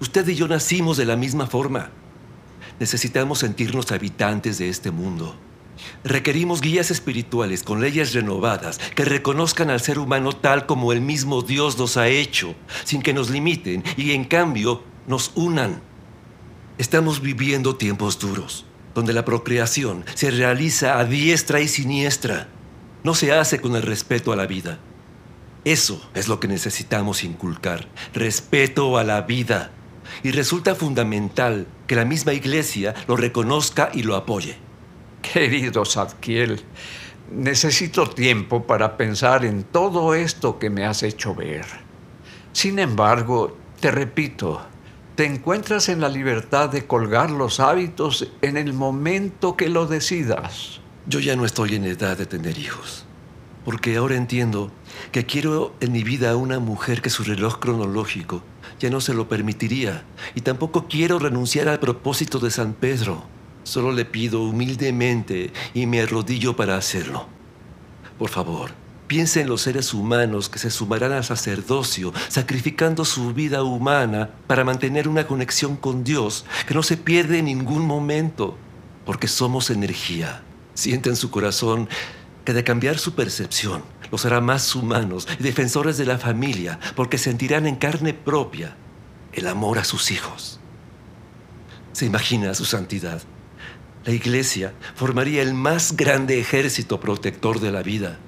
Usted 0.01 0.27
y 0.29 0.35
yo 0.35 0.47
nacimos 0.47 0.97
de 0.97 1.05
la 1.05 1.15
misma 1.15 1.45
forma. 1.45 1.91
Necesitamos 2.79 3.37
sentirnos 3.37 3.91
habitantes 3.91 4.57
de 4.57 4.67
este 4.67 4.89
mundo. 4.89 5.35
Requerimos 6.03 6.59
guías 6.59 6.89
espirituales 6.89 7.61
con 7.61 7.81
leyes 7.81 8.11
renovadas 8.13 8.79
que 8.95 9.05
reconozcan 9.05 9.69
al 9.69 9.79
ser 9.79 9.99
humano 9.99 10.33
tal 10.33 10.65
como 10.65 10.91
el 10.91 11.01
mismo 11.01 11.43
Dios 11.43 11.77
nos 11.77 11.97
ha 11.97 12.07
hecho, 12.07 12.55
sin 12.83 13.03
que 13.03 13.13
nos 13.13 13.29
limiten 13.29 13.83
y 13.95 14.13
en 14.13 14.25
cambio 14.25 14.83
nos 15.05 15.33
unan. 15.35 15.83
Estamos 16.79 17.21
viviendo 17.21 17.75
tiempos 17.75 18.17
duros, 18.17 18.65
donde 18.95 19.13
la 19.13 19.23
procreación 19.23 20.03
se 20.15 20.31
realiza 20.31 20.97
a 20.97 21.05
diestra 21.05 21.61
y 21.61 21.67
siniestra. 21.67 22.49
No 23.03 23.13
se 23.13 23.33
hace 23.33 23.61
con 23.61 23.75
el 23.75 23.83
respeto 23.83 24.31
a 24.31 24.35
la 24.35 24.47
vida. 24.47 24.79
Eso 25.63 26.03
es 26.15 26.27
lo 26.27 26.39
que 26.39 26.47
necesitamos 26.47 27.23
inculcar, 27.23 27.87
respeto 28.15 28.97
a 28.97 29.03
la 29.03 29.21
vida 29.21 29.73
y 30.23 30.31
resulta 30.31 30.75
fundamental 30.75 31.67
que 31.87 31.95
la 31.95 32.05
misma 32.05 32.33
iglesia 32.33 32.93
lo 33.07 33.15
reconozca 33.15 33.89
y 33.93 34.03
lo 34.03 34.15
apoye. 34.15 34.57
Querido 35.21 35.85
Sadkiel, 35.85 36.61
necesito 37.31 38.09
tiempo 38.09 38.65
para 38.65 38.97
pensar 38.97 39.45
en 39.45 39.63
todo 39.63 40.13
esto 40.15 40.59
que 40.59 40.69
me 40.69 40.85
has 40.85 41.03
hecho 41.03 41.35
ver. 41.35 41.65
Sin 42.53 42.79
embargo, 42.79 43.57
te 43.79 43.91
repito, 43.91 44.61
te 45.15 45.25
encuentras 45.25 45.89
en 45.89 46.01
la 46.01 46.09
libertad 46.09 46.69
de 46.69 46.85
colgar 46.85 47.31
los 47.31 47.59
hábitos 47.59 48.27
en 48.41 48.57
el 48.57 48.73
momento 48.73 49.55
que 49.55 49.69
lo 49.69 49.85
decidas. 49.85 50.81
Yo 51.07 51.19
ya 51.19 51.35
no 51.35 51.45
estoy 51.45 51.75
en 51.75 51.85
edad 51.85 52.17
de 52.17 52.25
tener 52.25 52.57
hijos, 52.57 53.05
porque 53.65 53.95
ahora 53.95 54.15
entiendo 54.15 54.71
que 55.11 55.25
quiero 55.25 55.73
en 55.79 55.91
mi 55.91 56.03
vida 56.03 56.31
a 56.31 56.35
una 56.35 56.59
mujer 56.59 57.01
que 57.01 57.09
su 57.09 57.23
reloj 57.23 57.59
cronológico 57.59 58.43
ya 58.81 58.89
no 58.89 58.99
se 58.99 59.13
lo 59.13 59.29
permitiría. 59.29 60.03
Y 60.33 60.41
tampoco 60.41 60.87
quiero 60.87 61.19
renunciar 61.19 61.69
al 61.69 61.79
propósito 61.79 62.39
de 62.39 62.49
San 62.49 62.73
Pedro. 62.73 63.23
Solo 63.63 63.91
le 63.91 64.05
pido 64.05 64.41
humildemente 64.41 65.53
y 65.75 65.85
me 65.85 66.01
arrodillo 66.01 66.55
para 66.55 66.77
hacerlo. 66.77 67.27
Por 68.17 68.31
favor, 68.31 68.71
piense 69.05 69.41
en 69.41 69.49
los 69.49 69.61
seres 69.61 69.93
humanos 69.93 70.49
que 70.49 70.57
se 70.57 70.71
sumarán 70.71 71.11
al 71.11 71.23
sacerdocio, 71.23 72.11
sacrificando 72.27 73.05
su 73.05 73.35
vida 73.35 73.61
humana 73.61 74.31
para 74.47 74.63
mantener 74.63 75.07
una 75.07 75.27
conexión 75.27 75.77
con 75.77 76.03
Dios 76.03 76.45
que 76.67 76.73
no 76.73 76.81
se 76.81 76.97
pierde 76.97 77.37
en 77.37 77.45
ningún 77.45 77.85
momento, 77.85 78.57
porque 79.05 79.27
somos 79.27 79.69
energía. 79.69 80.41
Siente 80.73 81.09
en 81.09 81.15
su 81.15 81.29
corazón 81.29 81.87
que 82.45 82.53
de 82.53 82.63
cambiar 82.63 82.97
su 82.97 83.13
percepción 83.13 83.83
los 84.11 84.25
hará 84.25 84.41
más 84.41 84.75
humanos 84.75 85.27
y 85.39 85.43
defensores 85.43 85.97
de 85.97 86.05
la 86.05 86.17
familia, 86.17 86.79
porque 86.95 87.17
sentirán 87.17 87.65
en 87.65 87.75
carne 87.75 88.13
propia 88.13 88.75
el 89.33 89.47
amor 89.47 89.79
a 89.79 89.83
sus 89.83 90.11
hijos. 90.11 90.59
¿Se 91.93 92.05
imagina 92.05 92.53
su 92.53 92.65
santidad? 92.65 93.21
La 94.05 94.13
iglesia 94.13 94.73
formaría 94.95 95.41
el 95.41 95.53
más 95.53 95.95
grande 95.95 96.39
ejército 96.39 96.99
protector 96.99 97.59
de 97.59 97.71
la 97.71 97.83
vida, 97.83 98.19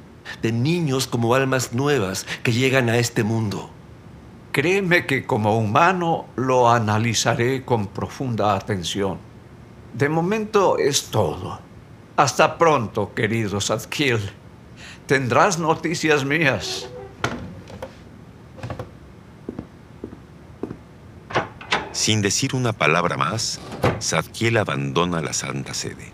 de 0.41 0.51
niños 0.51 1.07
como 1.07 1.35
almas 1.35 1.73
nuevas 1.73 2.25
que 2.43 2.53
llegan 2.53 2.89
a 2.89 2.97
este 2.97 3.23
mundo. 3.23 3.69
Créeme 4.51 5.07
que 5.07 5.25
como 5.25 5.57
humano 5.57 6.27
lo 6.35 6.69
analizaré 6.69 7.65
con 7.65 7.87
profunda 7.87 8.55
atención. 8.55 9.17
De 9.93 10.09
momento 10.09 10.77
es 10.77 11.05
todo. 11.05 11.59
Hasta 12.15 12.59
pronto, 12.59 13.13
querido 13.15 13.59
Sadkiel. 13.59 14.42
Tendrás 15.07 15.59
noticias 15.59 16.23
mías. 16.23 16.87
Sin 21.91 22.21
decir 22.21 22.55
una 22.55 22.71
palabra 22.71 23.17
más, 23.17 23.59
Zadkiel 24.01 24.55
abandona 24.55 25.21
la 25.21 25.33
Santa 25.33 25.73
Sede. 25.73 26.13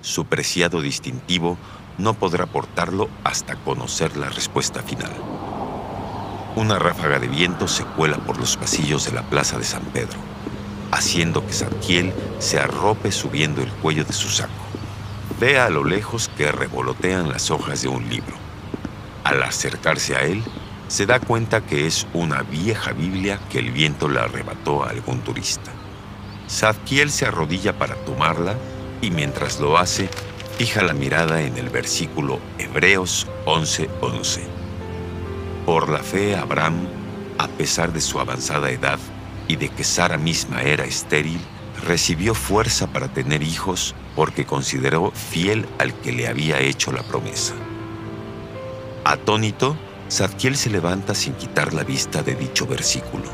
Su 0.00 0.26
preciado 0.26 0.80
distintivo 0.82 1.56
no 1.98 2.14
podrá 2.14 2.46
portarlo 2.46 3.08
hasta 3.22 3.54
conocer 3.54 4.16
la 4.16 4.28
respuesta 4.28 4.82
final. 4.82 5.12
Una 6.56 6.80
ráfaga 6.80 7.20
de 7.20 7.28
viento 7.28 7.68
se 7.68 7.84
cuela 7.84 8.16
por 8.16 8.38
los 8.38 8.56
pasillos 8.56 9.04
de 9.04 9.12
la 9.12 9.22
Plaza 9.22 9.56
de 9.56 9.64
San 9.64 9.84
Pedro, 9.84 10.18
haciendo 10.90 11.46
que 11.46 11.52
Zadkiel 11.52 12.12
se 12.40 12.58
arrope 12.58 13.12
subiendo 13.12 13.62
el 13.62 13.70
cuello 13.70 14.04
de 14.04 14.12
su 14.12 14.28
saco. 14.28 14.52
Ve 15.38 15.58
a 15.58 15.68
lo 15.68 15.84
lejos 15.84 16.30
que 16.36 16.50
revolotean 16.50 17.28
las 17.28 17.50
hojas 17.50 17.82
de 17.82 17.88
un 17.88 18.08
libro. 18.08 18.36
Al 19.22 19.42
acercarse 19.42 20.16
a 20.16 20.20
él, 20.20 20.42
se 20.88 21.04
da 21.04 21.20
cuenta 21.20 21.60
que 21.60 21.86
es 21.86 22.06
una 22.14 22.42
vieja 22.42 22.92
Biblia 22.92 23.38
que 23.50 23.58
el 23.58 23.70
viento 23.70 24.08
le 24.08 24.20
arrebató 24.20 24.82
a 24.82 24.90
algún 24.90 25.20
turista. 25.20 25.72
Zadkiel 26.48 27.10
se 27.10 27.26
arrodilla 27.26 27.76
para 27.78 27.96
tomarla 27.96 28.54
y 29.02 29.10
mientras 29.10 29.60
lo 29.60 29.76
hace, 29.76 30.08
fija 30.56 30.82
la 30.82 30.94
mirada 30.94 31.42
en 31.42 31.58
el 31.58 31.68
versículo 31.68 32.40
Hebreos 32.56 33.26
11:11. 33.44 34.40
Por 35.66 35.90
la 35.90 35.98
fe 35.98 36.34
Abraham, 36.34 36.86
a 37.36 37.48
pesar 37.48 37.92
de 37.92 38.00
su 38.00 38.20
avanzada 38.20 38.70
edad 38.70 38.98
y 39.48 39.56
de 39.56 39.68
que 39.68 39.84
Sara 39.84 40.16
misma 40.16 40.62
era 40.62 40.84
estéril, 40.84 41.40
recibió 41.84 42.34
fuerza 42.34 42.86
para 42.86 43.08
tener 43.08 43.42
hijos 43.42 43.94
porque 44.14 44.46
consideró 44.46 45.10
fiel 45.10 45.66
al 45.78 45.94
que 45.94 46.12
le 46.12 46.28
había 46.28 46.60
hecho 46.60 46.92
la 46.92 47.02
promesa. 47.02 47.54
Atónito, 49.04 49.76
Zadkiel 50.10 50.56
se 50.56 50.70
levanta 50.70 51.14
sin 51.14 51.34
quitar 51.34 51.72
la 51.72 51.84
vista 51.84 52.22
de 52.22 52.34
dicho 52.34 52.66
versículo. 52.66 53.24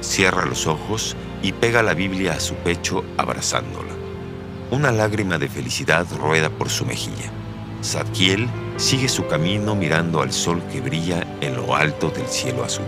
Cierra 0.00 0.44
los 0.44 0.66
ojos 0.66 1.16
y 1.42 1.52
pega 1.52 1.82
la 1.82 1.94
Biblia 1.94 2.34
a 2.34 2.40
su 2.40 2.54
pecho 2.56 3.04
abrazándola. 3.16 3.92
Una 4.70 4.92
lágrima 4.92 5.38
de 5.38 5.48
felicidad 5.48 6.06
rueda 6.18 6.50
por 6.50 6.68
su 6.68 6.84
mejilla. 6.84 7.30
Zadkiel 7.82 8.48
sigue 8.76 9.08
su 9.08 9.26
camino 9.26 9.74
mirando 9.74 10.20
al 10.20 10.32
sol 10.32 10.62
que 10.72 10.80
brilla 10.80 11.26
en 11.40 11.56
lo 11.56 11.76
alto 11.76 12.08
del 12.10 12.26
cielo 12.26 12.64
azul. 12.64 12.86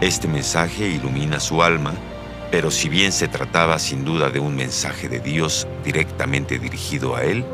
Este 0.00 0.28
mensaje 0.28 0.86
ilumina 0.86 1.40
su 1.40 1.62
alma, 1.62 1.92
pero 2.50 2.70
si 2.70 2.88
bien 2.88 3.12
se 3.12 3.28
trataba 3.28 3.78
sin 3.78 4.04
duda 4.04 4.30
de 4.30 4.40
un 4.40 4.56
mensaje 4.56 5.08
de 5.08 5.20
Dios 5.20 5.66
directamente 5.84 6.58
dirigido 6.58 7.16
a 7.16 7.24
él, 7.24 7.44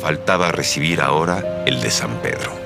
faltaba 0.00 0.52
recibir 0.52 1.00
ahora 1.00 1.64
el 1.66 1.80
de 1.80 1.90
San 1.90 2.20
Pedro. 2.22 2.64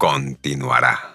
continuará. 0.00 1.09